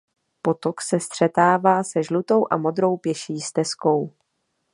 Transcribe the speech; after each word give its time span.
Potok 0.41 0.81
se 0.81 0.99
střetává 0.99 1.83
se 1.83 2.03
žlutou 2.03 2.47
a 2.51 2.57
modrou 2.57 2.97
pěší 2.97 3.39
stezkou. 3.39 4.13